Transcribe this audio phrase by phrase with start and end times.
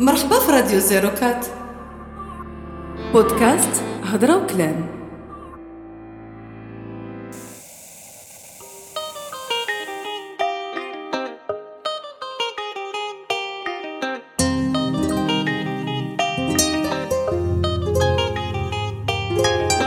[0.00, 1.46] مرحبا في راديو زيرو كات.
[3.12, 4.86] بودكاست هضرة وكلام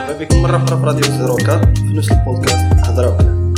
[0.09, 3.54] مرحبا مرة أخرى في راديو زيروكا في نفس البودكاست هضرة وكلام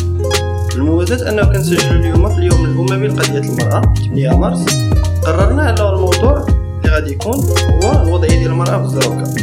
[0.75, 4.65] الموازاة أنه كنسجلو اليوم في اليوم الأممي لقضية المرأة 8 مارس.
[5.25, 7.33] قررنا أنه الموضوع اللي غادي يكون
[7.83, 9.33] هو الوضعية ديال المرأة في زيروكا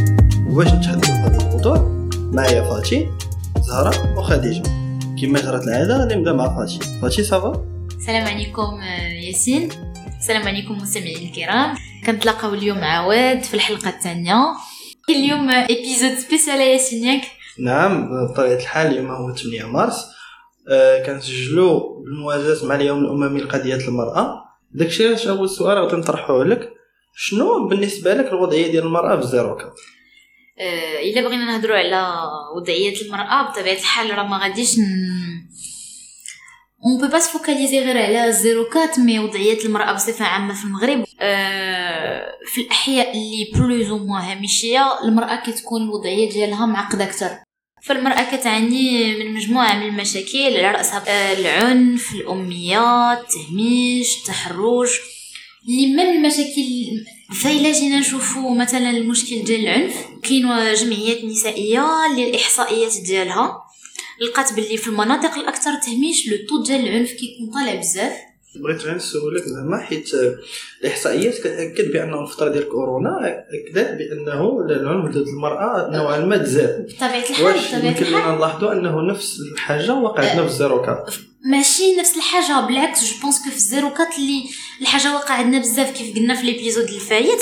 [0.47, 3.09] وباش نتحدثوا هذا الموضوع معايا فاتي
[3.61, 4.63] زهرة وخديجة.
[5.23, 6.79] كما جرت العادة غادي نبدا مع فاتي.
[7.03, 7.65] فاتي ça va
[7.99, 9.69] السلام عليكم آه، ياسين.
[10.21, 11.75] السلام عليكم مستمعين الكرام.
[12.07, 14.37] كنتلاقاو اليوم عواد في الحلقة الثانية.
[15.11, 17.23] اليوم épisode spécial ياسين ياك
[17.59, 20.07] نعم بطبيعة الحال اليوم هو 8 مارس.
[20.71, 24.42] آه كنسجلو بالموازاة مع اليوم الأممي لقضية المرأة.
[24.75, 26.73] داكشي علاش أول سؤال غادي نطرحوه لك.
[27.15, 29.73] شنو بالنسبة لك الوضعية ديال المرأة في زيروكا
[30.61, 32.15] آه، إلا بغينا نهضروا على
[32.57, 34.77] وضعية المرأة بطبيعة الحال راه ما غاديش.
[36.85, 41.05] on peut pas focaliser غير على الزيروكات mais وضعية المرأة بصفة عامة في المغرب.
[41.21, 47.31] آه، في الأحياء اللي plus ou moins هامشية المرأة كتكون الوضعية ديالها معقدة أكثر.
[47.83, 55.01] فالمرأة كتعاني من مجموعة من المشاكل على رأسها آه، العنف الأميات التهميش التحرش.
[55.69, 57.05] اللي من المشاكل
[57.43, 59.95] فإلا جينا نشوفو مثلا المشكل ديال العنف.
[60.23, 63.63] كاين جمعيات نسائية اللي الإحصائيات ديالها.
[64.21, 68.32] لقات باللي في المناطق الأكثر تهميش لو طو ديال العنف كيكون طالع بزاف.
[68.55, 70.11] بغيت غير نسولك زعما حيت
[70.81, 77.31] الإحصائيات كتأكد بأنه الفترة ديال كورونا أكدت بأنه العنف ضد المرأة نوعا ما تزاد بطبيعة
[77.31, 81.07] الحال يمكن لنا نلاحظوا أنه نفس الحاجة وقعت لنا في زيروكا
[81.45, 84.45] ماشي نفس الحاجة بالعكس je pense que في الزيروكات اللي
[84.81, 87.41] الحاجة واقع عندنا بزاف كيف قلنا في l'épisode اللي فايت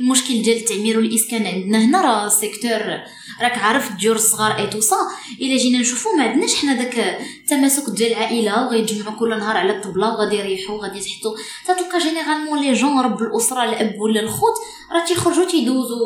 [0.00, 3.00] المشكل ديال التعمير والاسكان عندنا هنا راه secteur
[3.42, 4.96] راك عارف الديور الصغار et tout ça.
[5.40, 10.08] إلا جينا نشوفو ما عندناش حنا داك التماسك ديال العائلة وغيتجمعوا كل نهار على الطبلة
[10.12, 14.54] وغادي يريحوا غادي يتحطوا تتلقى généralement les jeunes رب الأسرة الأب ولا الخوت
[14.92, 15.98] راه تيخرجوا تيدوزوا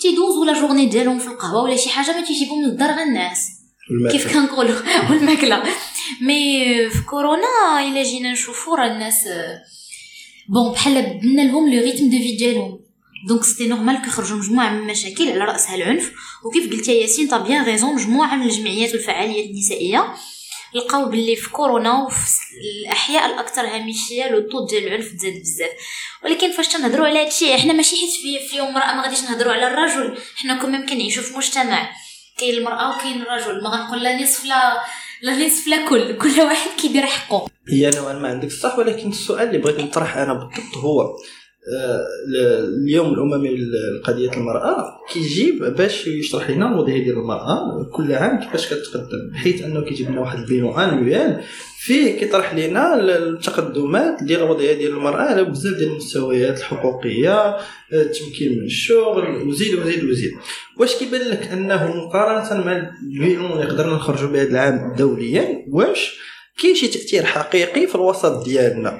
[0.00, 3.38] تيدوزوا la journée ديالهم في القهوة ولا شي حاجة ما تيجيبوا من الدار غير الناس.
[4.12, 4.76] كيف كنقولوا
[5.10, 5.62] والماكلة.
[6.20, 9.28] mais في كورونا إلا جينا نشوفوا راه الناس
[10.48, 12.85] bon بحال بدلنا لهم le rythme de vie ديالهم.
[13.26, 16.12] donc c'était normal كيخرجوا مجموعه من المشاكل على راسها العنف
[16.44, 20.14] وكيف قلت يا ياسين t'as bien raison مجموعه من الجمعيات والفعاليات النسائيه
[20.74, 22.16] لقاو باللي في كورونا وفي
[22.84, 25.70] الاحياء الاكثر هامشيه le taux ديال العنف تزاد بزاف
[26.24, 29.52] ولكن فاش تنهضروا على هادشي إحنا ماشي حيت في, في يوم امراه ما غاديش نهضروا
[29.52, 31.90] على الرجل حنا كمان كنعيشوا في مجتمع
[32.38, 34.82] كاين المراه وكاين الرجل ما غنقول لا نصف لا
[35.22, 39.48] لا نصف لا كل كل واحد كيدير حقه هي نوعا ما عندك الصح ولكن السؤال
[39.48, 41.16] اللي بغيت نطرح أنا بالضبط هو
[42.84, 43.56] اليوم الاممي
[44.00, 49.80] لقضيه المراه كيجيب باش يشرح لنا الوضعيه ديال المرأة كل عام كيفاش كتقدم بحيث أنه
[49.84, 51.40] كيجيب لنا واحد البينو انويال
[51.78, 57.58] فيه كيطرح لنا ال- التقدمات ديال الوضعية ديال المرأة على بزاف ديال المستويات الحقوقية آه،
[57.92, 60.30] التمكين من الشغل وزيد وزيد وزيد.
[60.80, 66.18] واش كيبان لك أنه مقارنة مع ال bilan اللي قدرنا نخرجوا به العام دوليا واش
[66.62, 68.98] كاين شي تأثير حقيقي في الوسط ديالنا؟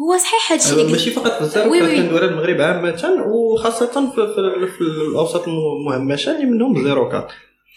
[0.00, 0.92] هو صحيح اللي أيوة، قلت.
[0.92, 1.98] ماشي فقط في الزرق oui oui.
[1.98, 7.28] المغرب عامة وخاصة في, في, في الأوساط المهمشة اللي منهم زيروكات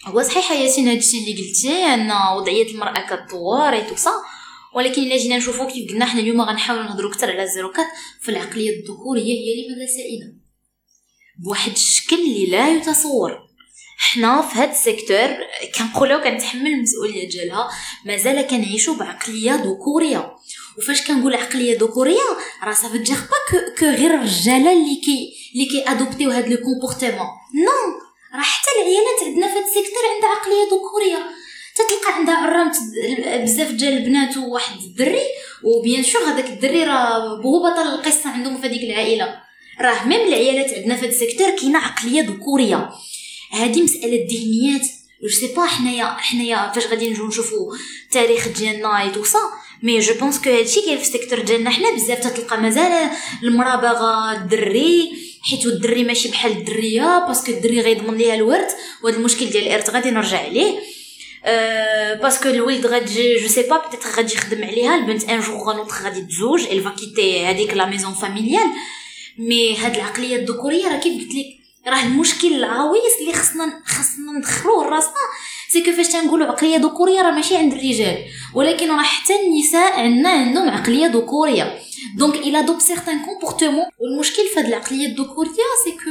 [0.04, 3.86] هو صحيح ياسين هادشي اللي قلتي أن وضعية المرأة كتطور اي
[4.74, 7.86] ولكن إلا جينا نشوفو كيف قلنا حنا اليوم غنحاولوا نهضروا أكثر على الزيروكات
[8.22, 10.34] فالعقليه الذكوريه هي لماذا سائده
[11.44, 13.38] بواحد الشكل اللي لا يتصور.
[13.98, 15.28] حنا في هاد ال secteur
[15.78, 17.68] كنقولها وكنتحمل المسؤولية ديالها
[18.04, 20.37] مازال كنعيشوا بعقلية ذكورية.
[20.78, 22.28] وفاش كنقول عقلية ذكورية
[22.64, 26.48] راه ça veut dire pas que غير الرجالة اللي كي اللي كي adopt يو هاد
[26.48, 27.98] le comportement non
[28.34, 31.30] راه حتى العيالات عندنا في هاد ال secteur عندها عقلية ذكورية.
[31.74, 32.76] تتلقى عندها عرامت
[33.42, 35.22] بزاف ديال البنات وواحد الدري
[35.64, 39.40] و bien sûr هذاك الدري راه هو بطل القصة عندهم في هذيك العائلة.
[39.80, 42.90] راه même العيالات عندنا في هاد ال secteur كاينة عقلية ذكورية.
[43.52, 44.86] هذه مسألة ذهنيات.
[45.22, 49.38] je sais pas حنايا حنايا فاش غادي نجيو نشوفوا التاريخ ديالنا et tout ça
[49.82, 51.70] mais je pense que هادشي كاين في ال secteur ديالنا.
[51.70, 53.10] حنا بزاف تتلقى مازال
[53.42, 58.72] المراه باغا الدري حيت الدري ماشي بحال الدرية parce que الدري غيضمن ليها الورث
[59.02, 60.78] وهذا المشكل ديال الإرث غادي نرجع عليه.
[61.44, 64.96] أه parce que الولد غادي je sais pas peut-être غادي يخدم عليها.
[64.96, 68.70] البنت un jour ou l'autre غادي تزوج va quitter هذيك la maison familiale
[69.38, 71.46] mais هاد العقليه الذكورية راه كيف قلت لك
[71.86, 75.14] راه المشكل العويص اللي خصنا خصنا ندخلوه لراسنا.
[75.72, 78.24] c'est que فاش تنقولوا عقلية ذكوريه راه ماشي عند الرجال.
[78.54, 81.78] ولكن راه حتى النساء عندنا عندهم عقلية ذكوريه
[82.16, 86.10] donc elle adopte certains comportements والمشكل في هاد العقلية الذكوريه c'est que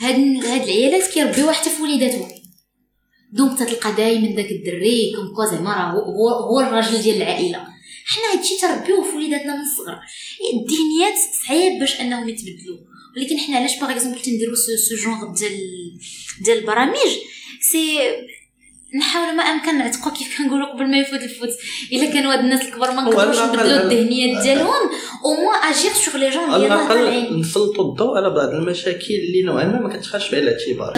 [0.00, 2.28] هاد هاد العيالات كيربيو حتى في وليداتهم.
[3.32, 7.66] donc تتلقى دائما داك الدري comme زعما راه هو هو الراجل ديال العائلة.
[8.06, 9.98] حنا هادشي تربيوه في وليداتنا من الصغر.
[10.52, 12.78] الذهنيات صعيب باش أنهم يتبدلوا.
[13.16, 15.60] ولكن حنا علاش par exemple تنديرو ce genre ديال
[16.44, 17.10] ديال البرامج
[17.60, 17.98] c'est
[18.94, 21.48] نحاول ما امكن نعتقوا كيف كنقولوا قبل ما يفوت الفوت.
[21.92, 24.90] إلا كانوا هاد الناس الكبار ما نقدروش نبدلوا الذهنيات ديالهم
[25.24, 29.64] au moins agir sur les jeunes ديالنا الأقل نسلطوا الضوء على بعض المشاكل اللي نوعا
[29.64, 30.92] ما ما كتخافش بعين الاعتبار.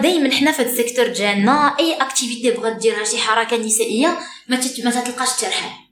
[0.00, 4.56] دائما حنا في هذا ال secteur ديالنا أي activité بغات ديرها شي حركة نسائية ما
[4.56, 4.84] تت...
[4.84, 5.87] ما تلقاش ترحاب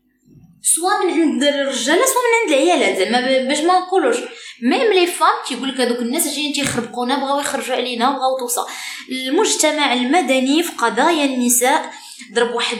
[0.74, 4.16] سواء من عند الرجاله سواء من عند العيالات زعما باش ما نقولوش.
[4.62, 8.66] même les femmes تيقول لك هذوك الناس جايين تيخربقونا بغاو يخرجوا علينا بغاو توصل.
[9.10, 11.92] المجتمع المدني في قضايا النساء
[12.32, 12.78] ضرب واحد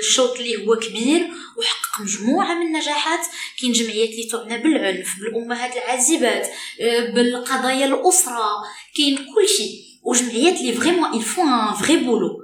[0.00, 3.20] الشوط اللي هو كبير وحقق مجموعة من النجاحات.
[3.60, 6.48] كاين جمعيات اللي تعنى بالعنف بالأمهات العازبات
[6.80, 8.64] آه، بالقضايا الأسرة
[8.96, 9.80] كاين كل شيء.
[10.02, 12.40] وجمعيات اللي vraiment ils font un vrai boulot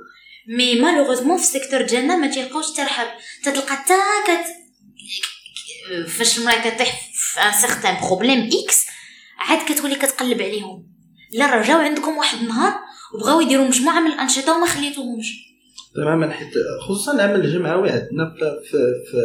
[0.48, 3.08] mais malheureusement في ال secteur ديالنا ما تيلقاوش ترحاب
[3.44, 3.76] تتلقى
[4.26, 4.59] كت
[6.06, 8.86] فاش المرأة كطيح في un certain problème x
[9.38, 10.86] عاد كتولي كتقلب عليهم.
[11.32, 12.74] لا جاو عندكم واحد النهار
[13.14, 15.32] وبغاو يديروا مجموعة من الأنشطة وما خليتوهمش.
[15.94, 16.50] تماما حيت
[16.88, 18.78] خصوصا العمل الجمعوي عندنا في, في,
[19.10, 19.22] في,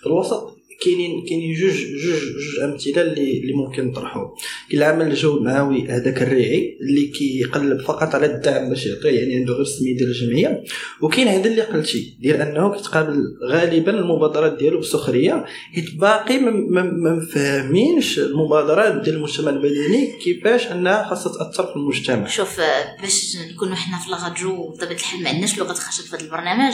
[0.00, 0.55] في الوسط.
[0.84, 4.26] كاينين كاينين جوج جوج جوج أمثلة اللي اللي ممكن نطرحهم
[4.70, 9.62] كاين العمل الجمعوي هذاك الريعي اللي كيقلب فقط على الدعم باش يعطيه يعني عنده غير
[9.62, 10.64] السمية ديال الجمعية.
[11.00, 15.44] وكاين هذا اللي قلتي ديال أنه كيتقابل غالبا المبادرات ديالو بسخريه
[15.74, 16.82] حيت باقي ما-
[17.16, 22.26] مفاهمينش المبادرات ديال المجتمع المدني كيفاش أنها خاصها تأثر في المجتمع.
[22.26, 22.60] شوف
[23.02, 26.72] باش نكونوا حنا في la radio بطبيعه الحال ما عندناش لغة خشب في هذا البرنامج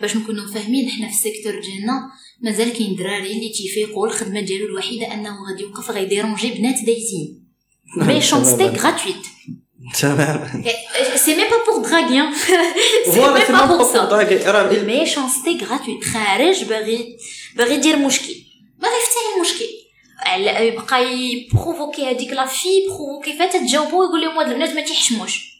[0.00, 2.10] باش نكونوا فاهمين حنا في ال secteur ديالنا
[2.40, 7.44] مازال كاين دراري اللي تيفيقوا الخدمة ديالو الوحيدة أنه غادي يوقف غي déranger بنات دايزين.
[7.96, 9.16] méchanceté gratuite
[10.00, 10.64] تماما.
[11.16, 12.34] c'est même pas pour draguer.
[13.04, 17.16] c'est c'est pas pour سا ال méchanceté gratuite خارج باغي
[17.56, 18.34] باغي يدير مشكل
[18.78, 19.64] باغي يفتح المشكل
[20.20, 24.80] على- يبقى ي provoquer هذيك la fille provoquée فات تجاوبو ويقول لهم هاد البنات ما
[24.80, 25.54] تيحشموش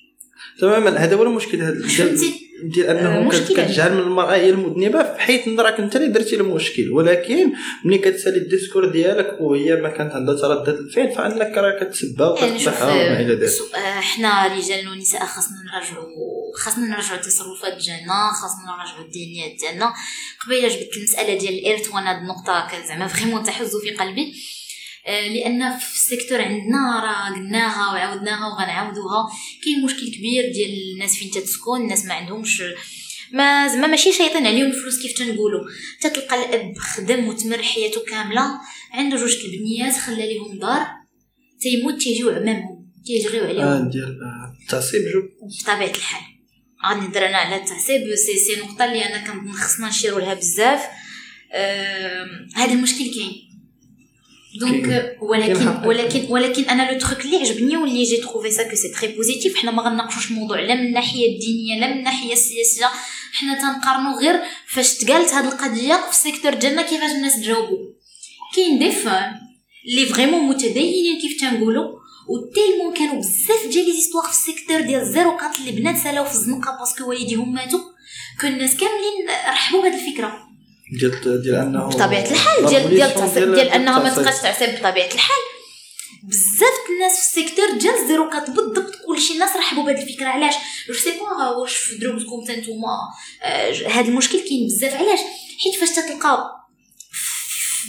[0.61, 0.91] تماما.
[0.99, 1.61] هذا هو المشكل.
[1.63, 3.65] هذا فهمتي ديال انه آه، كت- مشكلة.
[3.65, 7.53] كتجعل من المرأة هي المذنبه في حيث راك أنت اللي درتي المشكل ولكن
[7.85, 12.59] ملي كتسالي ال discours ديالك وهي ما كانت عندها تردد الفعل فانك راه كتسبها يعني
[12.59, 13.51] شوف وكتقبحها وما إلى ذلك.
[13.75, 16.05] آه، حنا رجال ونساء خاصنا نراجعوا
[16.57, 19.93] خاصنا نراجعوا التصرفات ديالنا خاصنا نراجعوا الذهنيات ديالنا.
[20.47, 24.23] قبيلة جبت المسألة ديال الإرث وأنا هاد النقطة ك- زعما vraiment تحز في قلبي.
[24.23, 24.64] آه،
[25.07, 29.29] لأن في ال secteur عندنا راه قلناها وعاودناها وغنعاودوها.
[29.65, 32.63] كاين مشكل كبير ديال الناس فين تتسكن الناس ما عندهمش
[33.33, 35.61] ما زعما ماشي شايطين عليهم الفلوس كيف تنقولوا.
[36.01, 38.61] تتلقى الأب خدم وتمر حياته كاملة
[38.93, 40.87] عنده جوج البنيات خلى ليهم دار
[41.61, 43.63] تيموت تيجيو عمامهم تيجريو عليهم.
[43.63, 45.23] آه ديال آه، التعصيب جو.
[45.63, 46.23] بطبيعة الحال.
[46.87, 50.81] غادي نهضر أنا على التعصيب سي سي نقطة اللي أنا كنظن خصنا نشيرو لها بزاف
[52.55, 53.54] هذا المشكل كاين.
[54.61, 55.87] donc ولكن.
[55.87, 59.57] ولكن ولكن أنا le truc اللي عجبني واللي j'ai trouvé ça que c'est très positif
[59.57, 62.87] حنا ما غنناقشوش الموضوع لا من الناحيه الدينيه لا من الناحيه السياسيه
[63.33, 67.79] حنا تنقارنوا غير فاش تقالت هذه القضية في ال secteur ديالنا كيفاش الناس تجاوبوا
[68.57, 69.35] كاين des femmes
[69.89, 71.99] اللي vraiment متدينين كيف تنقولوا
[72.29, 75.97] و tellement كانوا بزاف ديال les histoires في ال secteur ديال zéro quatre اللي بنات
[75.97, 77.81] سالاو في الزنقه parce que والديهم ماتوا
[78.41, 80.44] كل الناس كاملين رحبوا بهذه الفكرة
[80.99, 84.15] ديال ديال أنه بطبيعة الحال ديال ديال ديال أنها ما.
[84.15, 85.45] تبقاش تعصب بطبيعة الحال.
[86.29, 90.29] بزاف د الناس في ال secteur ديال zéro quatre بالضبط كلشي الناس رحبوا بهذه الفكرة
[90.29, 90.55] علاش؟
[90.89, 92.97] je sais pas واش في دروبكم حتى نتوما؟
[93.43, 95.19] آه، هذا المشكل كاين بزاف علاش؟
[95.65, 96.39] حيت فاش تتلقاو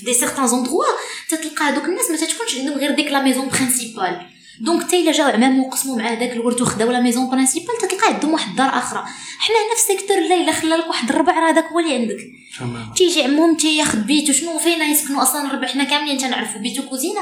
[0.04, 0.84] dans certains endroits
[1.30, 5.28] تتلقى هذوك الناس ما تتكونش عندهم غير ديك la maison principale donc حتى إلا جاو
[5.28, 9.04] عمام وقسموا مع هذاك الورد وخداو la maison principale تتلقى عندهم واحد الدار أخرى
[9.40, 11.96] حنا هنا في ال secteur لا إلا خلى لك واحد الربع راه هذاك هو اللي
[11.96, 12.18] عندك.
[12.60, 17.22] تماما تيجي عمهم تياخد بيتو شنو فين يسكنوا أصلا ربع حنا كاملين تنعرفوا بيتو كوزينة.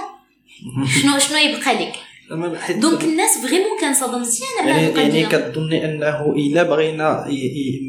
[1.01, 1.93] شنو شنو يبقى لك؟
[2.69, 7.25] donc الناس vraiment كنصدم مزيان على يعني يعني كتظني أنه إلا بغينا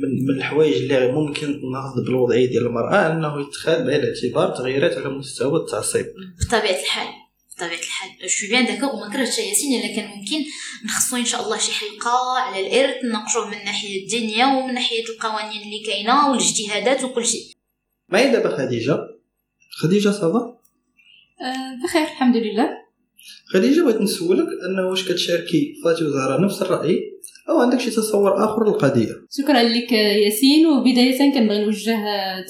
[0.03, 5.09] من, من الحوايج اللي ممكن ناخذ بالوضعية ديال المرأة أنه يتخذ بعين الاعتبار تغييرات على
[5.09, 6.07] مستوى التعصيب.
[6.41, 7.24] بطبيعة الحال.
[7.57, 8.11] بطبيعة الحال.
[8.29, 10.45] je suis bien d'accord وما كرهتش ياسين إلا كان ممكن
[10.85, 15.63] نخصو إن شاء الله شي حلقة على الإرث نناقشوه من الناحيه الدينيه ومن ناحية القوانين
[15.63, 17.43] اللي كاينة والاجتهادات وكل شيء.
[18.09, 18.99] ما هي دابا خديجة؟
[19.71, 20.59] خديجة ça va
[21.41, 22.69] آه، بخير الحمد لله.
[23.47, 27.15] خديجة بغيت نسولك انه واش كتشاركي فاتي وزهره نفس الرأي؟
[27.49, 30.67] أو عندك شي تصور آخر للقضية؟ شكرا لك ياسين.
[30.67, 31.97] وبداية كنبغي نوجه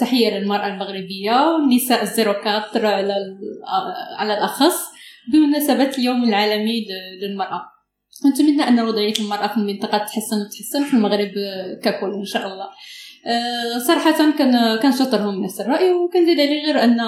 [0.01, 3.15] تحية للمرأة المغربية والنساء الزيروكاتر على
[4.19, 4.94] على الأخص.
[5.33, 6.87] بمناسبة اليوم العالمي
[7.23, 7.63] للمرأة.
[8.25, 11.33] ونتمنى أن وضعية المرأة في المنطقة تتحسن وتتحسن في المغرب
[11.83, 12.69] ككل إن شاء الله.
[13.27, 17.01] أه، صراحة كان كنشاطرهم نفس الرأي وكنزيد عليه غير أن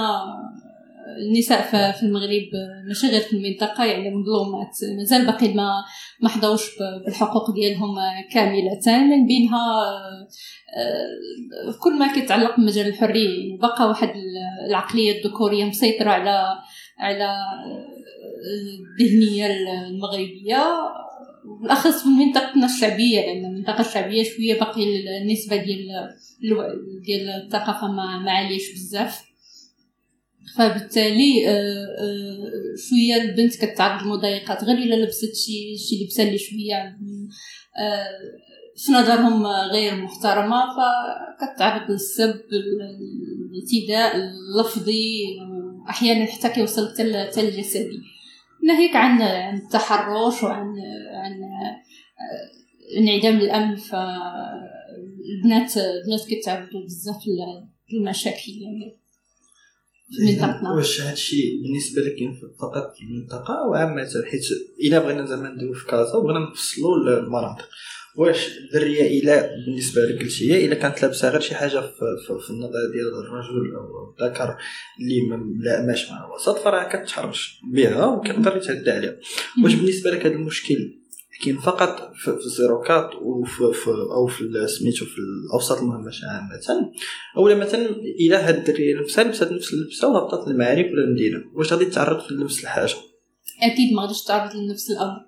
[1.19, 2.49] النساء في المغرب
[2.87, 4.69] ماشي غير في المنطقة يعني مظلومات
[4.99, 5.85] مازال باقي ما
[6.21, 6.29] ما
[7.07, 7.95] بالحقوق ديالهم
[8.33, 9.85] كاملة من بينها
[10.77, 13.59] آه، كل ما كيتعلق بمجال الحرية يعني
[13.89, 14.13] واحد
[14.69, 16.59] العقلية الذكورية مسيطرة على
[16.99, 17.87] على آه،
[19.01, 19.47] الذهنية
[19.87, 20.65] المغربية.
[21.61, 24.83] بالاخص في منطقتنا الشعبية لأن المنطقة الشعبية شوية باقي
[25.23, 25.89] النسبة ديال
[27.07, 29.23] ديال الثقافة ما ما عاليش بزاف.
[30.57, 34.65] فبالتالي آه، آه، شوية البنت كتعرض للمضايقات.
[34.65, 36.97] غير إلا لبست شي شي لبسة اللي شوية
[38.77, 45.39] في نظرهم غير محترمة فكتعرض للسب الاعتداء اللفظي
[45.87, 48.03] واحيانا حتى كيوصل حتى الجسدي
[48.65, 50.67] ناهيك عن عن التحرش وعن
[51.15, 51.83] عن آه،
[52.99, 57.23] انعدام الأمن فالبنات البنات كيتعرضوا بزاف
[57.93, 58.99] للمشاكل يعني.
[60.11, 62.17] في منطقتنا واش هادشي بالنسبة لك
[62.59, 64.43] فقط في المنطقة؟ أو عامه حيت
[64.85, 67.69] إلا بغينا زعما ندويو في كازا وبغينا نفصلوا المناطق.
[68.17, 72.51] واش الدريه الا بالنسبة لك قلتي هي إلا كانت لابسة غير شي حاجة في, في,
[72.51, 74.57] النظر ديال الرجل أو الذكر
[75.01, 79.17] اللي ما ملائماش مع الوسط فراه كتحرش بها وكيقدر يتعدى عليها.
[79.65, 80.99] واش بالنسبة لك هذا المشكل؟
[81.45, 86.93] كاين فقط في الزيروكات وفي في أو في سميتو في الأوساط المهمشه عامة.
[87.37, 87.87] أولا مثلا
[88.21, 91.45] إلا هاد الدريه نفسها لبسات نفس اللبسة وهبطت للمعارف ولا المدينة.
[91.55, 92.95] واش غادي تعرض في نفس الحاجة
[93.63, 95.26] أكيد ما غاديش تعرض لنفس الأمر.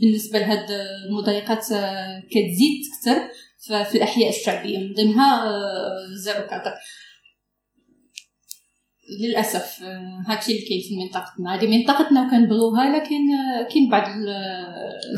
[0.00, 0.66] بالنسبة لهاد
[1.08, 3.28] المضايقات آه، كتزيد تكثر
[3.84, 4.78] في الأحياء الشعبية.
[4.78, 6.72] من ضمنها آه، zéro quatre
[9.20, 14.28] للأسف آه، هادشي اللي كاين في منطقتنا هذه منطقتنا وكنبغيوها لكن آه، كاين بعض ال-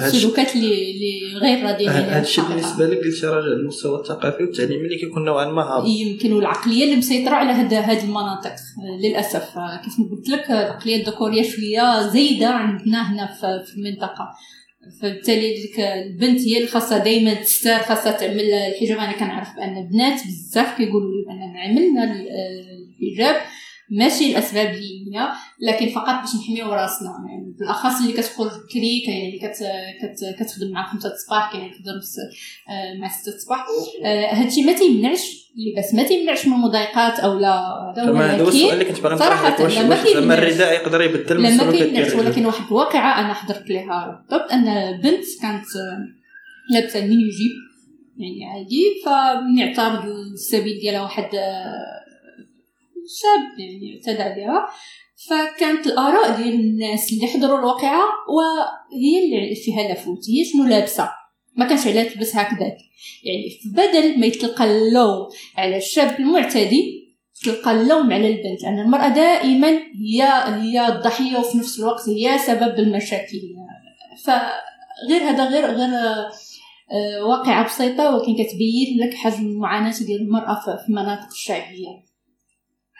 [0.00, 2.48] هادشي- السلوكات اللي اللي غير راضيين عليها الحقيقة.
[2.48, 5.86] بالنسبة لك قلتي راجع للمستوى الثقافي والتعليمي اللي كيكون نوعا ما هابط.
[5.88, 9.42] يمكن والعقلية اللي مسيطرة على هاد هاد المناطق آه، للأسف.
[9.84, 13.26] كيف ما قلت لك العقلية الذكورية شوية زايدة عندنا هنا
[13.64, 14.28] في المنطقة.
[15.00, 18.98] فبالتالي ديك البنت هي اللي خاصها دائما تستار خاصها تعمل الحجاب.
[18.98, 22.28] أنا كنعرف بأن البنات بزاف كيقولوا لي باننا عملنا ال-
[23.02, 23.36] الحجاب.
[23.90, 25.28] ماشي الأسباب دينيه
[25.60, 27.10] لكن فقط باش نحميو راسنا.
[27.28, 29.56] يعني بالأخص اللي كتخرج بكري كاين اللي كت
[30.02, 32.00] كت كتخدم مع خمسة الصباح كاين اللي كتخدم
[32.68, 33.66] آه، مع ستة الصباح.
[34.04, 37.58] آه، هادشي ما تيمنعش اللباس ما تيمنعش من المضايقات أو لا
[37.96, 39.88] هذا فما هذا هو السؤال ولكن اللي كنت باغي صراحة نطرح لك واش لا، ما
[39.88, 40.48] واش زعما كاينش.
[40.52, 44.24] الرداء يقدر يبدل من لا ما السلوكات كاينش ديال ولكن واحد الواقعة أنا حضرت لها
[44.30, 44.64] بالضبط أن
[45.00, 45.64] بنت كانت
[46.70, 47.52] لابسه ال mini-jupe
[48.18, 52.07] يعني عادي فمن اعترض السبيل ديالها واحد آه،
[53.22, 54.68] شاب يعني اعتدى عليها.
[55.28, 61.10] فكانت الآراء ديال الناس اللي حضروا الواقعة وهي اللي فيها لافوت هي شنو لابسة.
[61.56, 62.76] ما كانش عليها تلبس هكذاك.
[63.24, 66.98] يعني بدل ما يتلقى اللوم على الشاب المعتدي
[67.44, 72.78] تلقى اللوم على البنت لأن المرأة دائما هي هي الضحية وفي نفس الوقت هي سبب
[72.78, 73.40] المشاكل.
[74.24, 75.90] فغير هذا غير غير
[76.90, 82.07] آه، واقعة بسيطة ولكن كتبين لك حجم المعاناة ديال المرأة في المناطق الشعبية.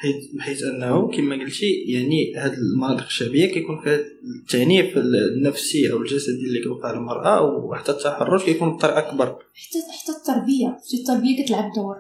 [0.01, 4.01] حيت بحيث أنه كما قلتي يعني هاد المناطق الشعبية كيكون فيها
[4.41, 9.27] التعنيف النفسي أو الجسدي اللي كيوقع للمرأة وحتى التحرش كيكون بطريقة أكبر.
[9.27, 10.79] حتى حتى التربية.
[10.91, 11.97] شي التربية كتلعب دور.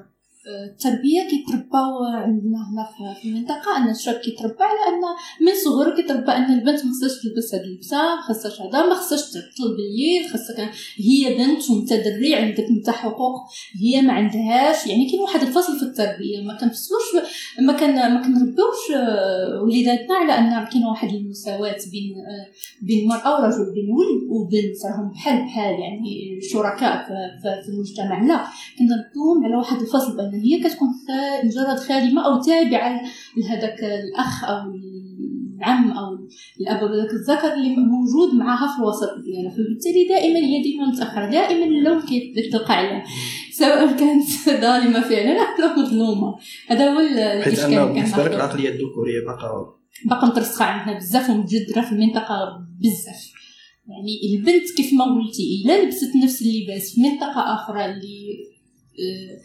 [0.46, 2.88] التربية كيترباو عندنا هنا
[3.22, 5.00] في- المنطقة أن الشاب كيتربى على أن
[5.46, 9.76] من صغره كيتربى أن البنت ما خصهاش تلبس هاد اللبسة ما خصهاش هذا ما تعطل
[9.76, 13.34] بالليل خاصها هي بنت وأنت دري عندك أنت حقوق
[13.82, 14.86] هي ما عندهاش.
[14.86, 17.02] يعني كاين واحد الفصل في التربية ما كنفصلوش
[17.60, 22.46] ما كان ما كنربيوش آه، وليداتنا على أن كاين واحد المساواة بين آه،
[22.82, 24.84] بين المرأة ورجل بين ولد وبنت.
[24.84, 28.22] راهم بحال بحال يعني شركاء في- المجتمع.
[28.26, 28.44] لا
[28.78, 30.88] كنربيوهم على واحد الفصل بأن هي كتكون
[31.44, 33.02] مجرد خادمة أو تابعة
[33.36, 34.72] لهذاك الأخ أو
[35.58, 36.28] العم أو
[36.60, 39.50] الأب أو ذاك الذكر اللي موجود معها في الوسط ديالها.
[39.50, 41.30] فبالتالي دائما هي ديما متأخرة.
[41.30, 43.04] دائما اللوم كيتلقى عليها.
[43.52, 44.24] سواء كانت
[44.64, 46.36] ظالمة فعلا أو مظلومة.
[46.68, 48.32] هذا هو الإشكال اللي بالنسبة لك.
[48.32, 53.32] العقلية الذكورية باقا باقا مترسخة عندنا بزاف ومتجذرة في المنطقة بزاف.
[53.88, 58.48] يعني البنت كيف ما قلتي إلا لبست نفس اللباس في منطقة أخرى اللي
[58.98, 59.38] آه،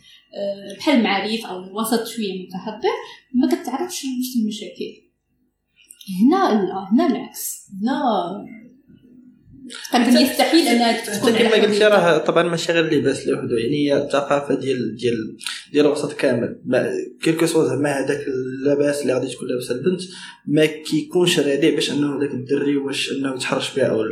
[0.77, 2.89] بحال المعارف أو الوسط شوية متحضر
[3.33, 5.03] ما كتعرفش لنفس المشاكل.
[6.21, 7.67] هنا لا هنا العكس.
[7.81, 8.01] هنا
[10.21, 11.87] يستحيل انها تكون كما حرية.
[11.87, 15.37] راه طبعا ماشي غير اللباس لوحدو يعني هي الثقافة ديال ديال
[15.71, 16.55] ديال الوسط كامل.
[17.23, 20.01] كيلكو سوا زعما هذاك اللباس اللي غادي تكون لابسة البنت
[20.47, 24.03] ما كيكونش رادع باش أنه ذاك الدري واش أنه يتحرش بها أو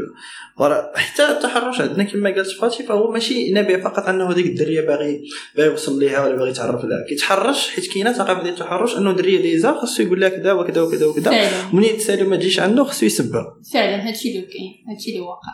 [0.68, 0.92] لا.
[0.96, 5.22] حتى التحرش عندنا كما قالت فاتي فهو ماشي نابع فقط أنه ديك الدريه باغي
[5.58, 7.06] باغي يوصل ليها ولا باغي يتعرف لها.
[7.10, 11.06] كيتحرش حيت كاينة ثقافة ديال التحرش أنه دريه ديزا خاصو يقول لها كذا وكذا وكذا
[11.06, 11.32] وكذا
[11.74, 13.58] ومنين تسالي ما تجيش عنده خاصو يسبها.
[13.74, 15.51] فعلا هادشي اللي كاين هادشي اللي واقع.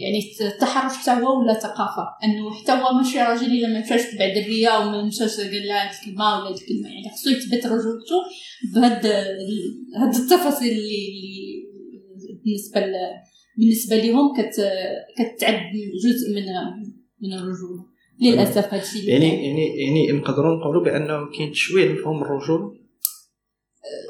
[0.00, 4.34] يعني التحرش حتى هو ولا ثقافة؟ أنه حتى هو ماشي راجل الا ما مشاش تبع
[4.34, 6.88] دريه أو ما مشاش قال لها الكلمة ولا هاد الكلمة.
[6.88, 8.18] يعني خصو يثبت رجولته
[8.74, 9.06] بهاد
[9.96, 12.92] هاد التفاصيل اللي اللي بالنسبة ل...
[13.58, 14.56] بالنسبة لهم كت
[15.18, 15.62] كتعد
[16.04, 16.44] جزء من
[17.22, 17.90] من الرجولة.
[18.22, 19.44] للأسف هادشي يعني كاين.
[19.44, 22.80] يعني يعني نقدروا نقولوا بانه كاين تشويه لمفهوم الرجوله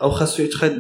[0.03, 0.73] أو خاصو يتخذ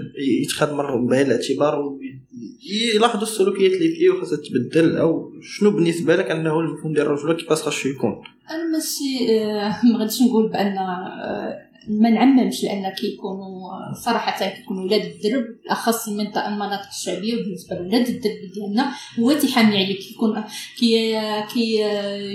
[0.42, 6.60] يتخذ مر بعين الاعتبار ويلاحظوا السلوكيات اللي فيه وخاصها تبدل أو شنو بالنسبة لك أنه
[6.60, 11.69] المفهوم ديال الرجوله كيفاش خاصو يكون؟ أنا ماشي آه، ما غاديش نقول بأن آه،
[12.00, 13.70] ما نعممش لأن كيكونوا
[14.04, 19.98] صراحة كيكونوا ولاد الدرب بالاخص المنطقة المناطق الشعبية وبالنسبه لولاد الدرب ديالنا هو تيحامي عليك.
[19.98, 20.44] كيكون
[20.78, 21.20] كي
[21.54, 21.80] كي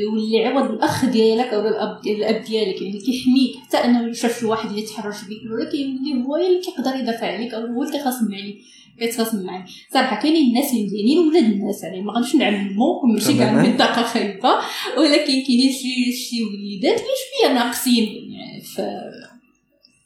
[0.02, 4.70] يولي عوض الأخ ديالك أو الأب الأب ديالك يعني كيحميك حتى أنه شاف شي واحد
[4.70, 8.58] اللي تحرش بك ولا كيولي هو اللي كيقدر يدافع عليك أو هو اللي كيخاصم عليك
[9.00, 9.66] كيتخاصم معاك.
[9.94, 13.52] صراحة كاينين الناس اللي مزيانين ولاد الناس يعني ما غاديش نعممو ماشي كاع.
[13.64, 14.50] المنطقة خايبة
[14.98, 18.82] ولكن كاينين شي شي وليدات اللي شوية ناقصين يعني في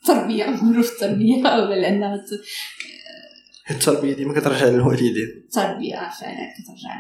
[0.01, 2.41] التربية نقولوا في التربية ولا لأنها ت-
[3.71, 6.95] التربية ديما كترجع للوالدين التربيه فعلا كترجع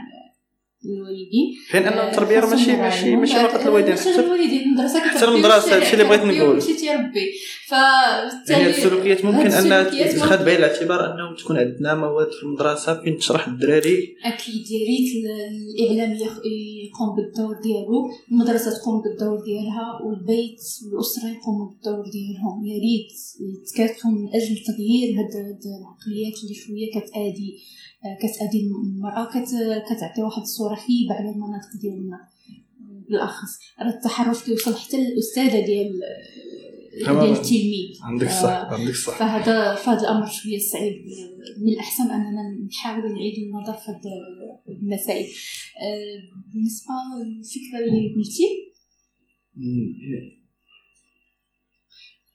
[0.85, 5.75] للوالدين فين؟ ان التربية راه ماشي ماشي ماشي فقط الوالدين حتى الوالدين المدرسة حتى المدرسة،
[5.75, 6.55] هادشي اللي بغيت نقول.
[6.55, 7.31] ماشي تيربي
[7.67, 7.71] ف
[8.49, 13.47] يعني السلوكيات ممكن أنها تتخذ بعين الاعتبار انه تكون عندنا مواد في المدرسة فين تشرح
[13.47, 14.15] الدراري.
[14.25, 16.17] أكيد يا ريت ال- الإعلام
[16.89, 17.99] يقوم بالدور ديالو
[18.31, 25.09] المدرسة تقوم بالدور ديالها والبيت والأسرة يقوموا بالدور ديالهم يا ريت يتكاتفوا من أجل تغيير
[25.19, 25.33] هاد
[25.79, 27.49] العقليات اللي شوية كتادي
[28.05, 32.17] آه، كتادي المرأة كت- كتعطي واحد الصورة خيبه على المناطق ديالنا
[33.09, 35.91] بالاخص راه التحرش كيوصل حتى للأستاذة ديال.
[37.05, 41.05] ديال التلميذ عندك آه، الصح عندك الصح فهذا فهذا الامر شوية صعيب.
[41.61, 45.25] من الأحسن أننا نحاول نعيد النظر في هذه المسائل.
[45.25, 46.93] آه، بالنسبة
[47.25, 48.69] للفكرة اللي قلتي؟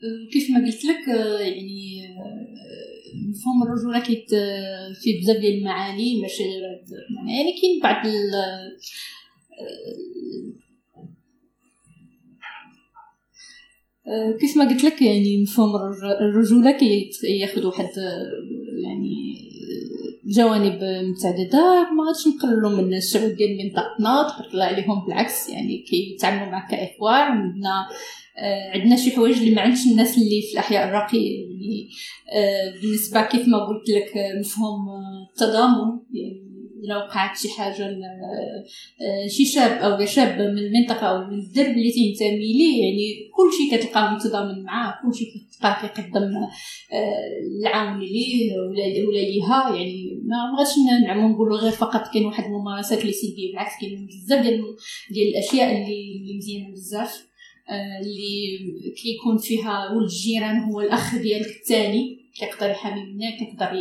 [0.05, 5.59] آه، كيف ما قلت لك آه، يعني آه، مفهوم الرجولة كيت آه، فيه بزاف ديال
[5.59, 6.85] المعاني ماشي غير
[7.29, 8.07] يعني كاين بعض
[14.40, 16.71] كيف ما قلت لك يعني مفهوم الرج- الرجولة
[17.21, 18.27] كياخذ واحد آه،
[18.85, 20.79] يعني آه، جوانب
[21.11, 26.71] متعددة ما غاديش نقللوا من الشعوب ديال منطقتنا تبارك الله عليهم بالعكس يعني كيتعاملوا معك
[26.71, 27.87] كإخوان عندنا
[28.38, 31.88] آه، عندنا شي حوايج اللي ما عندش الناس اللي في الأحياء الراقية يعني
[32.33, 36.34] آه، بالنسبة كيف ما قلت لك آه، مفهوم آه، التضامن يعني
[36.88, 41.90] لو وقعت شي حاجة آه، شي شاب أو شاب من المنطقة أو من الدرب اللي
[41.92, 46.35] تينتمي ليه يعني كلشي كتلقاه متضامن معاه كلشي كتلقاه كيقدم
[46.92, 47.14] آه،
[47.61, 50.75] العون ليه ولا ولا ليها يعني ما غاديش
[51.07, 54.62] نعمو نقولوا غير فقط كاين واحد الممارسات اللي سلبيه بالعكس كاين بزاف ديال
[55.11, 57.27] ديال الأشياء اللي اللي مزيانة بزاف
[57.68, 58.59] آه، اللي
[59.03, 63.73] كيكون فيها ولد الجيران هو الأخ ديالك الثاني كيقدر يحامي منك كيقدر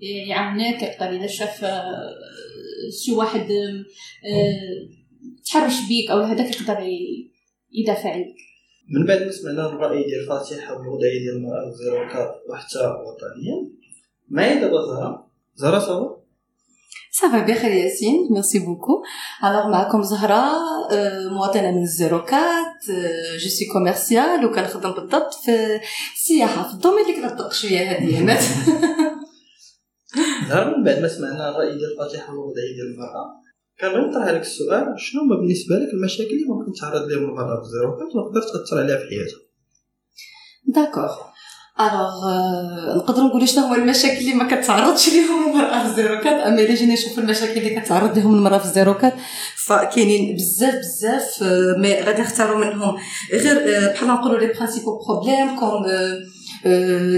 [0.00, 1.64] يعاونك يقدر اذا شاف
[3.04, 3.48] شي واحد
[5.46, 6.78] تحرش بيك أو هذاك يقدر
[7.72, 8.36] يدافع عليك
[8.88, 13.70] من بعد ما سمعنا الرأي ديال فاتحه والوضعيه ديال المراه زيروكا وحتى وطنيا
[14.28, 16.16] معايا دابا زهره زهرة صافا؟
[17.46, 18.28] Bien, Khalia Yassine.
[18.30, 19.02] Merci beaucoup.
[19.40, 20.52] Alors, معكم زهرة
[21.30, 22.90] مواطنة من ال zéro quatre
[23.38, 25.80] je suis commerciale وكنخدم بالضبط في
[26.14, 28.44] السياحة في ال domaine اللي كنطبق شوية هاد الأيامات
[30.48, 33.24] زهره من بعد ما سمعنا الرأي ديال فاتحة والوضعية ديال المرأة
[33.78, 37.68] كان نطرح عليك السؤال شنو هما بالنسبة لك المشاكل اللي ممكن تعرض لهم المرأة في
[37.68, 39.40] zéro quatre وتقدر تأثر عليها في حياتها.
[40.74, 41.35] d'accord
[41.80, 46.13] alors آه، نقدر نقول شنو هما المشاكل اللي ما كتعرضش ليهم المرأة في ال zéro
[46.13, 49.14] quatre أما إلا جينا نشوف المشاكل اللي كتعرض لهم المرأة في ال zéro quatre
[49.56, 52.96] فكاينين بزاف بزاف آه، mais غادي نختاروا منهم.
[53.32, 55.86] غير آه، بحال نقولوا les principaux problèmes comme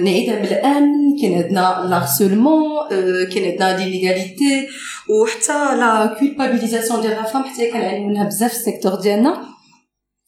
[0.05, 2.89] نعيدها من الامن كاين عندنا l'harcèlement
[3.33, 4.69] كاين عندنا l'inégalité
[5.09, 9.58] وحتى la culpabilisation ديال la femme حتى كنعانيو منها بزاف في ال secteur ديالنا.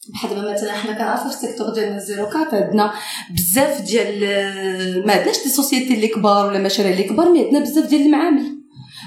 [0.09, 2.91] بحال دابا مثلا حنا كنعرفوا في ال secteur ديالنا ال zéro quatre عندنا
[3.29, 7.85] بزاف ديال ما عندناش des sociétés اللي كبار ولا مشاريع اللي كبار mais عندنا بزاف
[7.85, 8.57] ديال المعامل.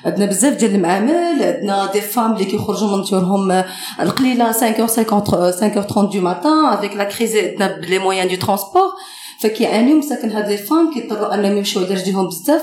[0.05, 3.65] عندنا بزاف ديال المعامل عندنا des femmes اللي كيخرجوا من ديورهم
[4.01, 8.93] القليلة 5h50 5h30 du matin avec la crise عندنا ب les moyens de transport
[9.41, 12.63] فكيعانيو مساكن هاد les femmes كيضطروا انهم يمشيو على رجليهم بزاف.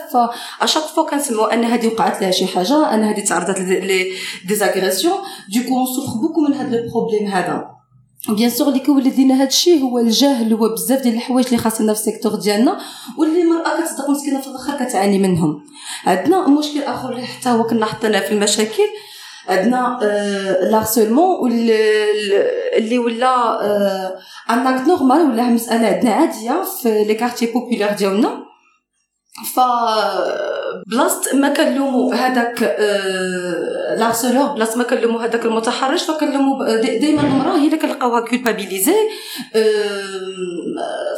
[0.60, 4.12] ف chaque fois كنسمعوا ان هادي وقعت لها شي حاجة ان هادي تعرضت les
[4.46, 5.18] agressions
[5.50, 7.81] donc on souffre beaucoup من هاد le problème هذا.
[8.30, 11.94] bien sûr اللي كيولد لينا هذا الشيء هو الجهل هو بزاف ديال الحوايج اللي خاصنا
[11.94, 12.80] في ال secteur ديالنا
[13.18, 15.64] واللي المرأة كتصدق مسكينة في الآخر كتعاني منهم.
[16.06, 18.84] عندنا مشكل آخر اللي حتى هو كنا حطيناه في المشاكل.
[19.48, 20.00] عندنا
[20.72, 23.62] l'harcèlement اللي ولا
[24.50, 28.44] un acte normal ولا مسألة عندنا عادية في les quartiers populaires ديالنا.
[29.56, 29.60] ف
[30.88, 32.62] بلاصه ما كنلومو هذاك
[33.98, 38.96] l'harceleur بلاصه ما كنلومو هذاك المتحرش فكنلومو دائما المراه هي اللي كنلقاوها culpabilisée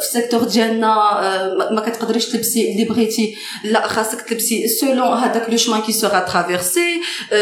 [0.00, 0.94] السيكتور ديالنا
[1.70, 7.00] ما كتقدريش تلبسي اللي بغيتي لا خاصك تلبسي selon هذاك le chemin qui sera traversé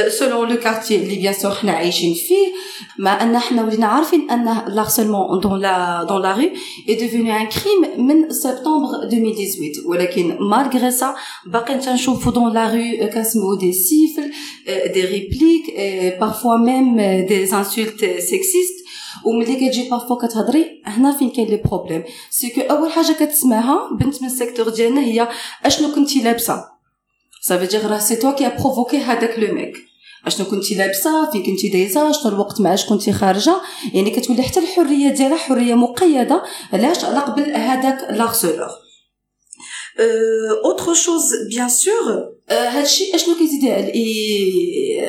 [0.08, 2.52] selon le quartier اللي bien sûr حنا عايشين فيه.
[2.98, 6.52] مع أن حنا ولينا عارفين أن l'harcèlement dans la dans la rue
[6.88, 11.14] est devenu un crime من سبتمبر 2018 ولكن malgré ça
[11.46, 14.32] باقي تنشوفوا dans la rue كنسمعوا des sifflets
[14.66, 15.64] des répliques
[16.20, 18.76] parfois même des insultes sexistes
[19.24, 24.22] وملي كتجي parfois كتهضري هنا فين كاين le problème c'est que اول حاجة كتسمعها بنت
[24.22, 25.28] من ال secteur ديالنا هي
[25.64, 26.64] اشنو كنتي لابسه
[27.42, 29.76] صافي دير راه c'est toi qui provoquais هذاك le mec
[30.26, 33.56] اشنو كنتي لابسه فين كنتي دايزه شنو الوقت مع اش كنتي خارجه
[33.94, 38.81] يعني كتولي حتى الحريه ديالها حريه مقيده علاش على قبل هذاك l'harceleur
[40.64, 43.64] autre chose bien sûr هادشي اشنو كيزيد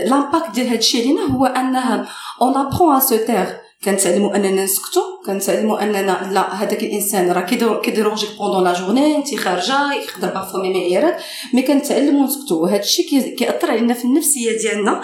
[0.09, 2.07] l'impact ديال هادشي علينا هو انه
[2.41, 3.47] on apprend à se taire
[3.85, 7.41] كنتعلموا أننا نسكتوا كنتعلموا أننا لا هذاك الإنسان راه
[7.81, 11.21] كيديرونجيك pendant la journée انت خارجة يقدر parfois même عيارات
[11.53, 12.63] mais كنتعلموا نسكتوا.
[12.63, 15.01] وهذا الشيء كيأثر علينا في النفسية ديالنا.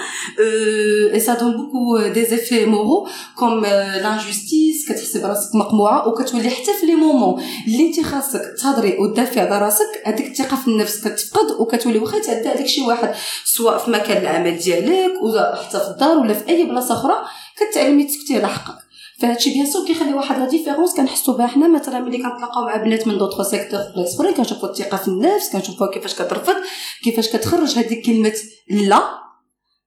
[1.13, 6.95] et ça donne beaucoup d'effets moraux comme l'injustice كتحسي براسك مقموعة وكتولي حتى في les
[6.95, 12.19] moments اللي انت خاصك تهضري وتدافعي على راسك هذيك الثقة في النفس كتفقد وكتولي واخا
[12.19, 13.13] تعدى عليك شي واحد
[13.45, 17.15] سواء في مكان العمل ديالك ولا حتى في الدار ولا في أي بلاصة أخرى
[17.59, 18.79] كتعلمي تسكتي على حقك
[19.19, 21.47] فهادشي bien sûr كيخلي واحد la différence كنحسوا بها.
[21.47, 25.51] حنا مثلا ملي كنتلاقاو مع بنات من d'autres secteurs بلايص اخرين كنشوفوا الثقة في النفس
[25.53, 26.55] كنشوفوا كيفاش كترفض
[27.03, 28.33] كيفاش كتخرج هذيك كلمة
[28.69, 29.19] لا.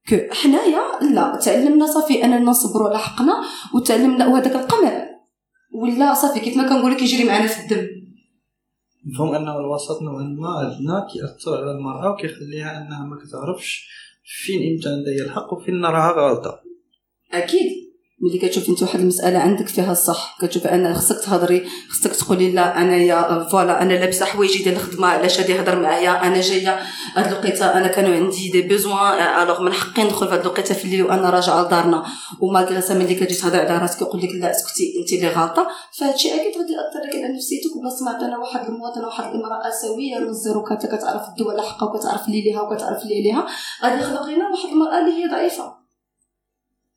[0.09, 0.83] que حنايا
[1.13, 3.43] لا تعلمنا صافي أننا نصبروا على حقنا
[3.75, 5.07] وتعلمنا وهذاك القمع
[5.75, 7.87] ولا صافي كيف ما كنقول لك يجري معنا في الدم.
[9.07, 13.89] نفهم أنه الوسط نوعا ما عندنا كيأثر على المرأة وكيخليها أنها ما كتعرفش
[14.25, 16.72] فين إمتى عندها الحق وفين راها غلطه
[17.35, 17.83] أكيد.
[18.23, 22.81] ملي كتشوفي أنت واحد المسألة عندك فيها الصح كتشوفي ان خصك تهضري خصك تقولي لا
[22.83, 26.81] انايا voilà أنا لابسه حوايجي ديال الخدمة علاش غادي يهضر معايا أنا جاية
[27.15, 30.85] هاد الوقيتة أنا كانوا عندي des besoins alors من حقي ندخل في هاد الوقيتة في
[30.85, 32.05] الليل وأنا راجعة لدارنا.
[32.41, 35.69] و mais ça ملي كتجي تهضر على راسك يقول لك لا اسكتي أنت اللي غلطة.
[35.99, 37.77] فهادشي أكيد غادي يأثر لك على نفسيتك.
[37.77, 42.41] وبلا سمعت أنا واحد المواطنة واحد الامرأة سوية من الزيرو كتعرف الدول حقها وكتعرف اللي
[42.41, 43.47] ليها وكتعرف اللي عليها
[43.85, 45.82] غادي يخلق لنا واحد المرأة اللي هي ضعيفة.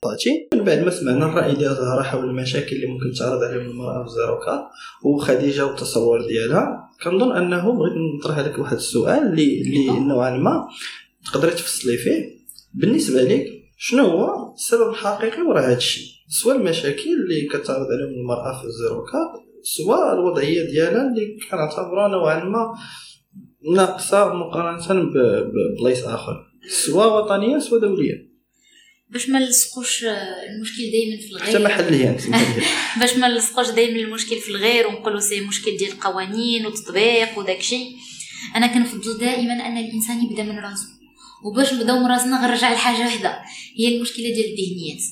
[0.05, 4.03] طاتي من بعد ما سمعنا الرأي ديال زهره حول المشاكل اللي ممكن تعرض عليهم المرأة
[4.03, 4.67] في الزيروكا
[5.03, 10.67] وخديجة والتصور ديالها كنظن أنه بغيت نطرح عليك واحد السؤال اللي اللي نوعا ما
[11.25, 12.35] تقدري تفصلي فيه.
[12.73, 13.45] بالنسبة لك
[13.77, 19.19] شنو هو السبب الحقيقي وراء هذا الشيء؟ سواء المشاكل اللي كتعرض عليهم المرأة في الزيروكا
[19.63, 22.73] سواء الوضعية ديالها اللي كنعتبروها نوعا ما
[23.75, 26.35] ناقصة مقارنة ببلايص آخر
[26.85, 28.34] سواء وطنيا سواء دوليا
[29.09, 31.47] باش ما نلصقوش المشكل دائما في الغير.
[31.47, 32.17] حتى محليا
[32.99, 37.95] باش ما نلصقوش دائما المشكل في الغير ونقولوا سي مشكل ديال القوانين والتطبيق وداك الشيء
[38.55, 40.87] أنا كنفضل دائما أن الإنسان يبدأ من راسه.
[41.43, 43.41] وباش نبداو من راسنا غنرجع لحاجة واحدة
[43.77, 45.03] هي المشكلة ديال الذهنيات.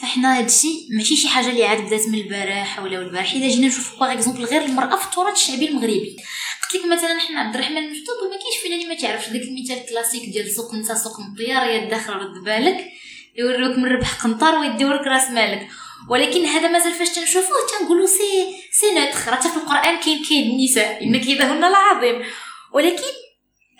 [0.00, 3.32] فإحنا هادشي ماشي شي حاجة اللي عاد بدات من البارح ولا البارح.
[3.32, 6.16] الا جينا نشوفوا par exemple غير المرأة في التراث الشعبي المغربي.
[6.62, 9.78] قلت لك مثلا حنا عبد الرحمن مجدود ما كاينش فينا اللي ما تعرفش داك المثال
[9.78, 12.92] الكلاسيك ديال سوق انت سوق الطيار يا داخل رد بالك.
[13.38, 15.68] يوريوك من ربح قنطار ويديورك راس مالك.
[16.10, 21.04] ولكن هذا مازال فاش تنشوفوه تنقولوا c'est c'est notre راه في القرآن كاين كاين النساء
[21.04, 22.24] ان كيدهن العظيم.
[22.72, 23.02] ولكن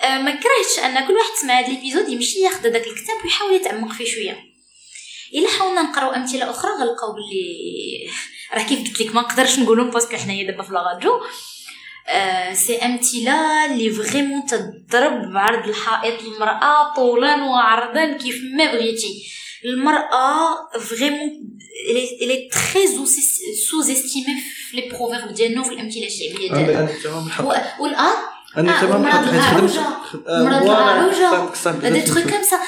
[0.03, 3.55] آه ما كرهتش أن كل واحد سمع هذا ال épisode يمشي ياخذ داك الكتاب ويحاول
[3.55, 4.57] يتعمق فيه شوية.
[5.35, 8.11] إلا حاولنا نقراو أمثلة أخرى غنلقاو بلي
[8.55, 11.21] راه كيف قلت لك ما نقدرش نقولهم parce que حنايا دابا في la radio
[12.09, 19.27] آه c'est أمثلة اللي vraiment تضرب بعرض الحائط المرأة طولا وعرضا كيف ما بغيتي.
[19.67, 21.59] المرأة vraiment
[22.23, 22.87] elle est
[23.71, 26.89] très sous-estimée في les proverbes ديالنا وفي الأمثلة الشعبية ديالنا.
[27.81, 28.15] والان
[28.57, 29.03] أنا تمام.
[31.31, 31.87] فهمتك صافي.
[31.87, 32.59] هذا تخوي كامسا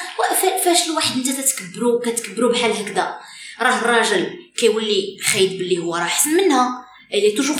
[0.65, 3.19] فاش الواحد انت تتكبرو كتكبرو بحال هكذا.
[3.61, 6.85] راه الراجل كيولي خايب باللي هو راه احسن منها.
[7.13, 7.57] الي توجور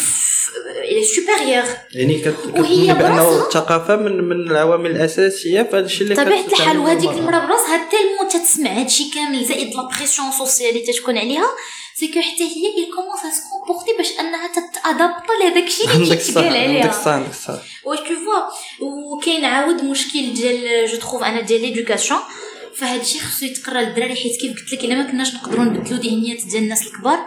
[1.16, 6.78] سوبيريور يعني كتظن بأنه الثقافه من من العوامل الأساسية في هذا الشيء اللي كتعمل الحال
[6.78, 7.20] وهذيك المرأة.
[7.20, 11.48] المرا براسها تالمو تتسمع هادشي كامل زائد لا بريسيون سوسيال اللي تتكون عليها.
[11.96, 16.26] سي كو حتى هي il كومونس ا سكومبورتي باش أنها تتادابط لهداك الشيء اللي الصح
[16.26, 16.90] تيتقال عندك عليها.
[16.90, 18.42] الصح عندك الصح واش تو فوا
[18.88, 22.20] وكاين عاود مشكل ديال je trouve أنا ديال l'éducation
[22.76, 26.46] فهاد الشيء خصو يتقرا للدراري حيت كيف قلت لك إلا ما كناش نقدروا نبدلوا ذهنيات
[26.46, 27.19] ديال الناس الكبار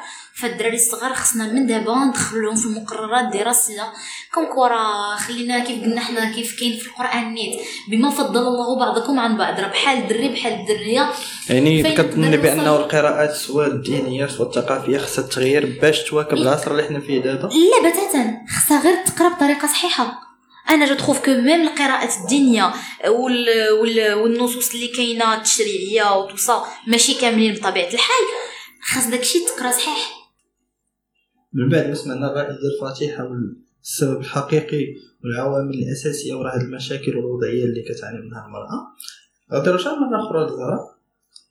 [0.42, 3.92] فالدراري الصغار خصنا من دابا ندخلوا لهم في المقررات الدراسيه
[4.34, 7.60] comme quoi راه خلينا كيف قلنا حنا كيف كاين في القرآن نيت.
[7.88, 11.12] بما فضل الله بعضكم عن بعض راه بحال الدري بحال الدريه
[11.50, 17.00] يعني كتظن بانه؟ القراءات سواء الدينية سواء الثقافية خصها تغير باش تواكب العصر اللي حنا
[17.00, 18.36] فيه دابا؟ لا بتاتا.
[18.56, 20.20] خصها غير تقرأ بطريقة صحيحة.
[20.70, 22.72] أنا je trouve que même القراءات الدينية
[23.08, 23.46] وال...
[23.80, 24.14] وال...
[24.14, 28.24] والنصوص اللي كاينة التشريعية و tout ça ماشي كاملين بطبيعة الحال.
[28.82, 30.21] خاص داكشي تقرأ صحيح.
[31.54, 37.64] من بعد ما سمعنا الرأي ديال فاتحة والسبب الحقيقي والعوامل الأساسية وراء هذه المشاكل والوضعية
[37.64, 38.96] اللي كتعاني منها المرأة.
[39.52, 40.80] غادي نرجع مرة أخرى لزهرة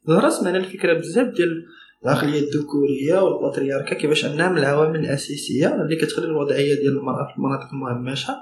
[0.08, 1.66] زهرة سمعنا الفكرة بزاف ديال
[2.04, 7.74] العقلية الذكورية والبطريركة كيفاش أنها من العوامل الأساسية اللي كتخلي الوضعية ديال المرأة في المناطق
[7.74, 8.36] المهمشة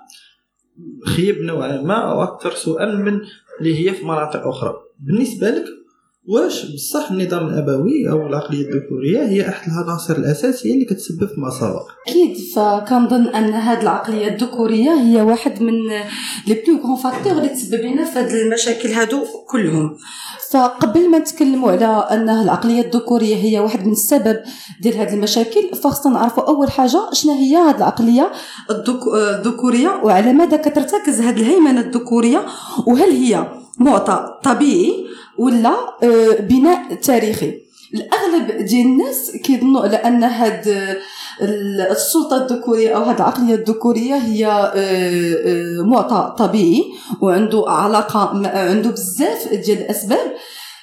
[1.05, 3.21] خيب نوعا ما أو أكثر سوءا من
[3.59, 4.73] اللي هي في مناطق أخرى.
[4.99, 5.78] بالنسبة لك
[6.29, 11.79] واش بصح النظام الأبوي أو العقلية الذكورية هي أحد العناصر الأساسية اللي كتسبب في مساوئ
[12.07, 15.73] أكيد فكنظن أن هذه العقلية الذكورية هي واحد من
[16.47, 19.95] les plus grands facteurs اللي تسبب لنا في هذه المشاكل هادو كلهم.
[20.51, 24.39] فقبل ما نتكلموا على أن العقلية الذكورية هي واحد من السبب
[24.81, 28.31] ديال هذه المشاكل فخصنا نعرفوا أول حاجة شنو هي هذه العقلية
[28.71, 29.07] الذك-
[29.39, 32.45] الذكورية وعلى ماذا كترتكز هذه الهيمنة الذكورية
[32.87, 33.47] وهل هي
[33.79, 35.08] معطى طبيعي
[35.39, 37.53] ولا آه، بناء تاريخي.
[37.93, 40.67] الأغلب ديال الناس كيظنوا على أن هاد
[41.41, 46.83] ال- السلطة الذكورية أو هاد العقلية الذكورية هي آه، آه، معطى طبيعي
[47.21, 50.33] وعنده علاقة عنده بزاف ديال الأسباب.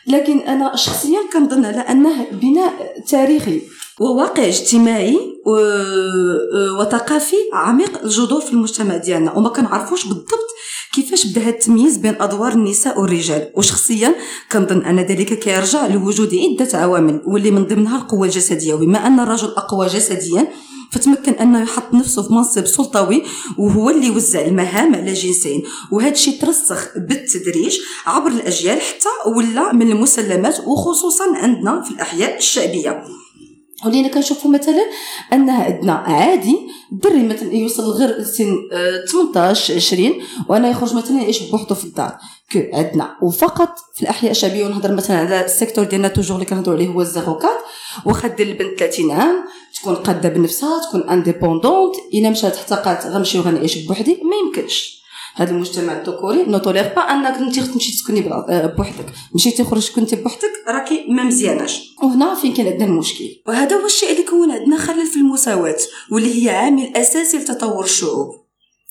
[0.07, 2.73] لكن أنا شخصيا كنظن على أنه بناء
[3.11, 3.61] تاريخي.
[4.01, 9.33] وواقع اجتماعي و- وثقافي عميق الجذور في المجتمع ديالنا.
[9.33, 10.47] وما كنعرفوش بالضبط
[10.95, 13.51] كيفاش بدا هذا التمييز بين أدوار النساء والرجال.
[13.57, 14.15] وشخصيا
[14.53, 18.75] كنظن أن ذلك كيرجع لوجود عدة عوامل واللي من ضمنها القوة الجسدية.
[18.75, 20.49] وبما أن الرجل أقوى جسديا
[20.93, 23.23] فتمكن أنه يحط نفسه في منصب سلطوي
[23.59, 25.63] وهو اللي يوزع المهام على جنسين.
[25.93, 33.05] وهذا الشيء ترسخ بالتدريج عبر الأجيال حتى ولا من المسلمات وخصوصا عندنا في الأحياء الشعبية.
[33.87, 34.87] ولينا كنشوفوا مثلا
[35.33, 36.57] أن عندنا عادي
[36.93, 38.25] الدري مثلا يوصل غير
[38.73, 40.13] آه، 18 20
[40.49, 42.17] وأنا يخرج مثلا يعيش بوحده في الدار.
[42.53, 43.17] كو عندنا.
[43.23, 47.01] وفقط في الأحياء الشعبيه ونهضر مثلا على ال secteur ديالنا toujours اللي كنهضروا عليه هو
[47.01, 47.59] الزيروكات.
[48.05, 49.45] واخا دير البنت 30 عام
[49.81, 55.06] تكون قادة بنفسها تكون indépendante إلا مشات احتقات غنمشي وغنعيش بوحدي ما يمكنش.
[55.37, 59.07] هذا المجتمع الذكوري ne tolère pas انك انت تمشي تسكني آه، بوحدك.
[59.35, 61.95] مشيتي خرج كنتي بوحدك راكي ما مزياناش.
[62.03, 65.77] وهنا فين كاين عندنا المشكل؟ وهذا هو الشيء اللي كون عندنا خلل في المساواة
[66.13, 68.47] واللي هي عامل أساسي لتطور الشعوب.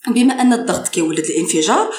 [0.07, 1.89] بما أن الضغط كيولد الانفجار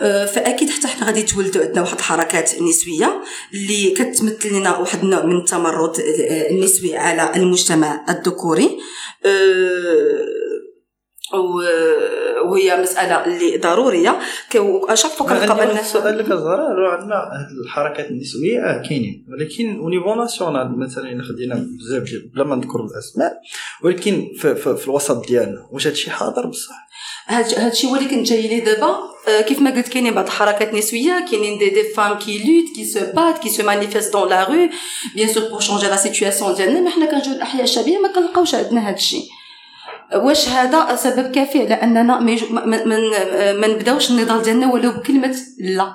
[0.00, 3.22] آه، فأكيد حتى حنا غادي تولدوا عندنا واحد الحركات نسوية
[3.54, 8.78] اللي كتمثل لنا واحد النوع من التمرد آه، النسوي على المجتمع الذكوري.
[12.44, 14.18] وهي مسألة اللي ضروريه
[15.30, 16.74] عندي القبل واحد السؤال لك زهرة.
[16.78, 19.26] لو عندنا هاد الحركات النسوية آه كاينين.
[19.28, 23.32] ولكن أو نيفو ناسيونال مثلا إلا خدينا بزاف ديال بلا ما نذكر الأسماء
[23.82, 26.86] ولكن في, في, في الوسط ديالنا واش هادشي حاضر بصح؟
[27.26, 28.98] هاد هادشي هو اللي كنت جاي ليه دابا.
[29.28, 31.26] آه، كيف ما قلت كاينين بعض الحركات النسوية.
[31.30, 34.68] كاينين des des femmes qui luttent qui se battent qui se manifestent dans la rue
[35.14, 38.88] bien sûr pour changer la situation ديالنا mais حنا كنجيو الأحياء الشعبية ما كنلقاوش عندنا
[38.88, 39.28] هادشي.
[40.14, 42.20] واش هذا سبب كافي؟ على اننا
[43.52, 45.94] ما نبداوش النضال ديالنا ولو بكلمة لا.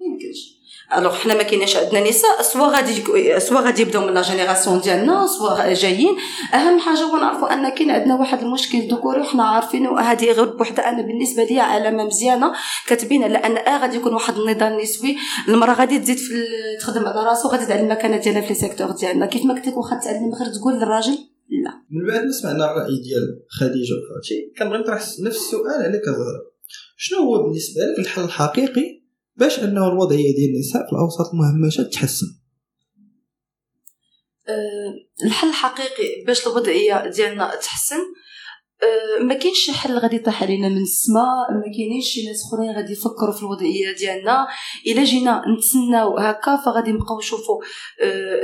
[0.00, 0.52] يمكنش.
[0.96, 3.04] alors حنا ما كايناش عندنا نساء سوا غادي
[3.40, 6.16] سوا غادي يبداو من la génération ديالنا soit جايين.
[6.54, 8.78] أهم حاجة هو نعرفوا أن كاين عندنا واحد المشكل.
[8.78, 10.88] ذكوري وحنا عارفينه وهذه غير بوحدها.
[10.88, 12.52] أنا بالنسبة لي علامه مزيانة
[12.86, 15.16] كتبين على أن أه غادي يكون واحد النضال نسوي.
[15.48, 16.46] المرأة غادي تزيد في
[16.80, 19.26] تخدم على راسو غادي تعلم المكانة ديالها في لي سيكتور ديالنا.
[19.26, 21.18] كيف ما قلت لك واخا تعلم غير تقول للراجل
[21.64, 21.82] لا.
[21.90, 26.52] من بعد ما سمعنا الرأي ديال خديجة وفاتي كنبغي نطرح نفس السؤال عليك زهرة
[26.96, 29.02] شنو هو بالنسبة لك الحل الحقيقي
[29.36, 32.26] باش أنه الوضعية ديال النساء في الأوساط المهمشه تحسن؟
[34.48, 38.31] أه، الحل الحقيقي باش الوضعية ديالنا تحسن أه،
[39.20, 43.32] ما كاينش حل غادي يطيح علينا من السماء ما كاينينش شي ناس أخرين غادي يفكروا
[43.32, 44.46] في الوضعية ديالنا.
[44.86, 47.62] إلا جينا نتسناو هكا فغادي نبقاو نشوفوا
[48.02, 48.40] أه،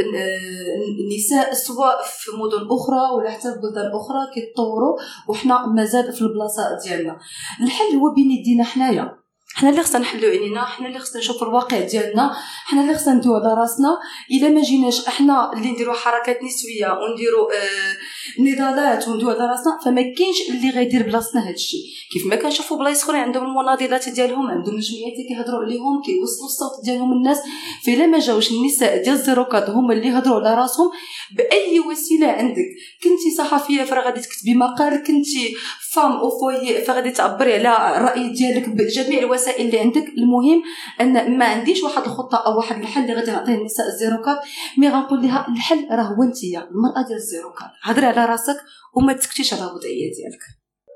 [1.00, 4.96] النساء سواء في مدن أخرى ولا حتى في بلدان أخرى كيتطوروا
[5.28, 7.18] وحنا مازال في البلاصة ديالنا.
[7.62, 9.27] الحل هو بين يدينا حنايا.
[9.54, 13.36] حنا اللي خصنا نحلو عينينا حنا اللي خصنا نشوفو الواقع ديالنا حنا اللي خصنا ندويو
[13.36, 13.98] على راسنا.
[14.30, 17.96] إلا ما جيناش إحنا اللي نديرو حركات نسوية ونديرو آه
[18.40, 21.76] نضالات وندويو على راسنا فما كاينش اللي غيدير بلاصتنا هادشي
[22.12, 26.84] كيف ما كنشوفو بلايص اخرين عندهم المناضلات ديالهم عندهم الجمعيات اللي كيهضروا عليهم كيوصلوا الصوت
[26.84, 27.38] ديالهم الناس
[27.86, 30.90] فإلا ما جاوش النساء ديال الزيروكات هما اللي يهضروا على راسهم
[31.32, 32.66] بأي وسيلة عندك؟
[33.02, 35.54] كنتي صحفية فراه غادي تكتبي مقال كنتي
[35.92, 40.04] femme au foyer فغادي تعبري على الراي ديالك بجميع الوسائل اللي عندك.
[40.18, 40.62] المهم
[41.00, 44.38] أن ما عنديش واحد الخطة أو واحد الحل اللي غادي نعطيه النساء الزيروكات
[44.78, 48.56] mais غنقول لها الحل راه هو أنتيا المرأة ديال الزيروكات هضري على راسك
[48.96, 50.42] وما تسكتيش على الوضعية ديالك.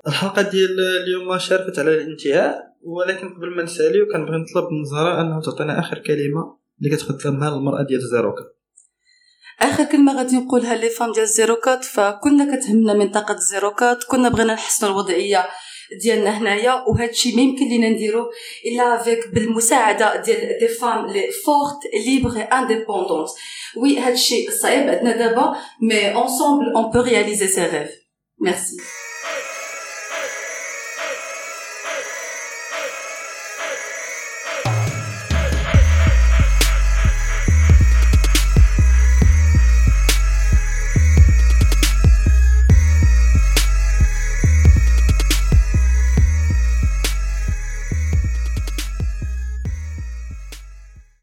[0.07, 5.41] الحلقة ديال اليوم شارفت على الانتهاء ولكن قبل ما نساليو كنبغي نطلب من زهرة انه
[5.41, 8.45] تعطينا آخر كلمة اللي كتقدمها للمرأة ديال الزيروكات
[9.61, 14.91] آخر كلمة غادي نقولها les femmes ديال زيروكات فكنا كتهمنا منطقة زيروكات كنا بغينا نحسنوا
[14.91, 15.45] الوضعية
[16.01, 18.31] ديالنا هنايا وهذا الشيء ما يمكن لينا نديرو
[18.65, 23.29] إلا avec بالمساعدة ديال des femmes les fortes libres indépendantes
[23.77, 27.89] oui هذا الشيء صعيب عندنا دابا mais ensemble on peut réaliser ces rêves
[28.41, 28.77] merci